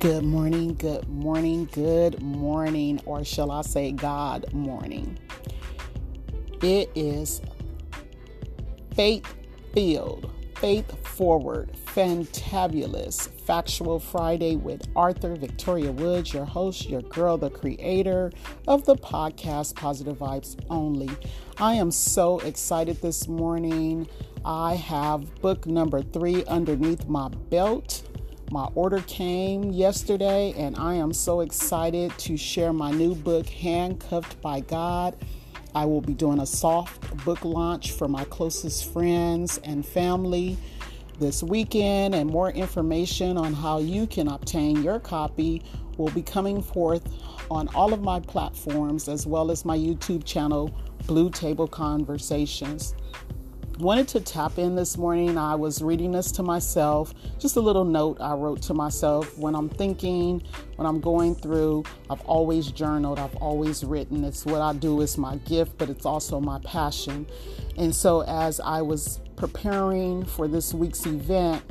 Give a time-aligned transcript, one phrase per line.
[0.00, 5.18] Good morning, good morning, good morning, or shall I say, God morning.
[6.62, 7.42] It is
[8.94, 9.26] faith
[9.74, 17.50] filled, faith forward, fantabulous, factual Friday with Author Victoria Woods, your host, your girl, the
[17.50, 18.30] creator
[18.68, 21.10] of the podcast Positive Vibes Only.
[21.56, 24.06] I am so excited this morning.
[24.44, 28.07] I have book number three underneath my belt.
[28.50, 34.40] My order came yesterday, and I am so excited to share my new book, Handcuffed
[34.40, 35.18] by God.
[35.74, 40.56] I will be doing a soft book launch for my closest friends and family
[41.18, 45.62] this weekend, and more information on how you can obtain your copy
[45.98, 47.06] will be coming forth
[47.50, 50.74] on all of my platforms as well as my YouTube channel,
[51.06, 52.94] Blue Table Conversations
[53.78, 55.38] wanted to tap in this morning.
[55.38, 59.54] I was reading this to myself, just a little note I wrote to myself when
[59.54, 60.42] I'm thinking,
[60.76, 61.84] when I'm going through.
[62.10, 64.24] I've always journaled, I've always written.
[64.24, 67.26] It's what I do, it's my gift, but it's also my passion.
[67.76, 71.62] And so as I was preparing for this week's event,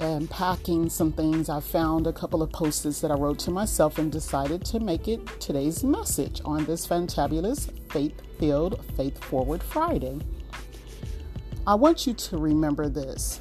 [0.00, 3.96] and packing some things, I found a couple of posts that I wrote to myself
[3.98, 10.18] and decided to make it today's message on this fantabulous, faith filled, faith forward Friday.
[11.66, 13.40] I want you to remember this.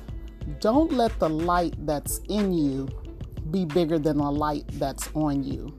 [0.62, 2.88] Don't let the light that's in you
[3.52, 5.78] be bigger than the light that's on you.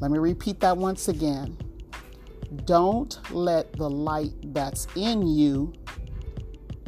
[0.00, 1.58] Let me repeat that once again.
[2.64, 5.74] Don't let the light that's in you,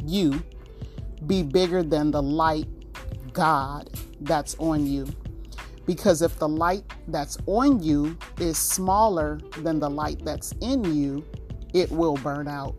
[0.03, 0.43] you,
[1.27, 2.67] be bigger than the light,
[3.33, 3.87] God,
[4.21, 5.05] that's on you.
[5.85, 11.23] Because if the light that's on you is smaller than the light that's in you,
[11.75, 12.75] it will burn out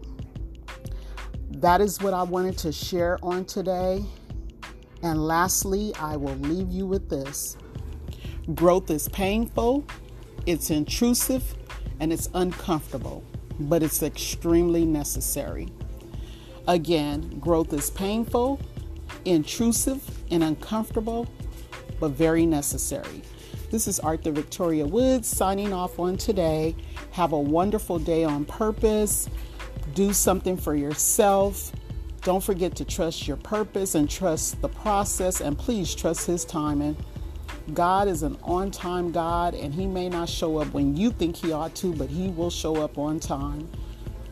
[1.57, 4.05] that is what I wanted to share on today.
[5.03, 7.57] And lastly, I will leave you with this
[8.55, 9.85] growth is painful,
[10.45, 11.55] it's intrusive,
[12.01, 13.25] and it's uncomfortable,
[13.61, 15.69] but it's extremely necessary.
[16.67, 18.61] Again, growth is painful,
[19.25, 21.27] intrusive, and uncomfortable,
[22.01, 23.23] but very necessary.
[23.71, 26.77] This is Author Victoria Woods signing off on today.
[27.13, 29.29] Have a wonderful day on purpose
[29.93, 31.73] do something for yourself.
[32.23, 36.97] Don't forget to trust your purpose and trust the process, and please trust His timing.
[37.73, 41.37] God is an on time God, and He may not show up when you think
[41.37, 43.69] He ought to, but He will show up on time.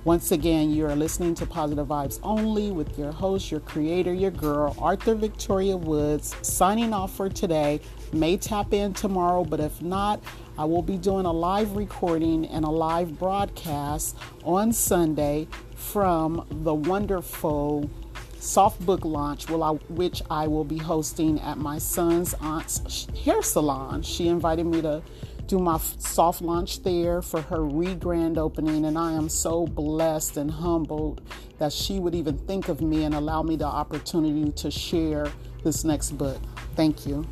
[0.05, 4.33] Once again, you are listening to Positive Vibes Only with your host, your creator, your
[4.33, 7.81] girl, Author Victoria Woods, signing off for today.
[8.13, 10.21] May tap in tomorrow, but if not,
[10.59, 15.47] I will be doing a live recording and a live broadcast on Sunday
[15.77, 17.89] from the wonderful
[18.41, 24.03] soft book launch, which I will be hosting at my son's aunt's hair salon.
[24.03, 25.01] She invited me to
[25.47, 30.37] do my soft launch there for her re grand opening, and I am so blessed
[30.37, 31.21] and humbled
[31.59, 35.31] that she would even think of me and allow me the opportunity to share
[35.63, 36.41] this next book.
[36.75, 37.27] Thank you.